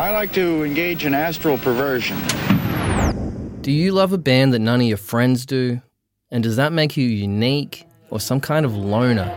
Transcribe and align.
I 0.00 0.10
like 0.10 0.32
to 0.32 0.64
engage 0.64 1.04
in 1.04 1.14
astral 1.14 1.58
perversion. 1.58 2.18
Do 3.62 3.70
you 3.70 3.92
love 3.92 4.12
a 4.12 4.18
band 4.18 4.52
that 4.54 4.58
none 4.58 4.80
of 4.80 4.86
your 4.86 4.96
friends 4.96 5.46
do? 5.46 5.80
And 6.30 6.42
does 6.42 6.56
that 6.56 6.72
make 6.72 6.96
you 6.96 7.06
unique 7.06 7.86
or 8.10 8.18
some 8.18 8.40
kind 8.40 8.66
of 8.66 8.74
loner? 8.74 9.28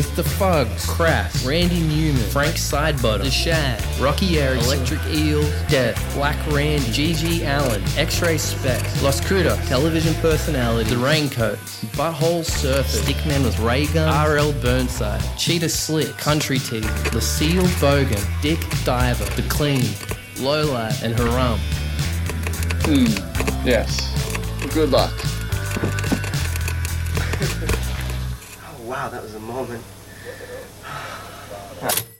With 0.00 0.16
the 0.16 0.22
Fugs, 0.22 0.88
Crass, 0.88 1.44
Randy 1.44 1.80
Newman, 1.80 2.22
Frank 2.30 2.54
Sidebottom, 2.54 3.22
The 3.22 3.30
Shad, 3.30 3.84
Roky 4.00 4.38
Erickson, 4.38 4.78
Electric 4.78 5.04
Eels, 5.14 5.50
Death, 5.68 6.14
Black 6.14 6.38
Randy, 6.46 6.86
GG 6.86 7.44
Allen, 7.44 7.82
X-Ray 7.98 8.36
Spex, 8.36 9.02
Los 9.02 9.20
Cuda, 9.20 9.62
Television 9.68 10.14
Personality, 10.22 10.88
The 10.88 10.96
Raincoats, 10.96 11.84
Butthole 11.96 12.46
Surfer, 12.46 12.82
Stickman 12.82 13.44
with 13.44 13.58
Ray 13.58 13.88
Gun, 13.88 14.08
RL 14.26 14.54
Burnside, 14.62 15.20
Cheater 15.36 15.68
Slick, 15.68 16.16
Country 16.16 16.58
Tea, 16.58 16.80
The 16.80 17.20
Seal 17.20 17.64
Bogan, 17.78 18.24
Dick 18.40 18.58
Diver, 18.84 19.26
The 19.34 19.46
Clean, 19.50 19.82
Lowlight, 20.36 21.02
and 21.02 21.14
Haram. 21.14 21.58
Hmm, 22.86 23.66
yes. 23.68 24.08
Good 24.72 24.92
luck. 24.92 25.12
Wow, 28.90 29.08
that 29.08 29.22
was 29.22 29.36
a 29.36 29.38
moment. 29.38 29.84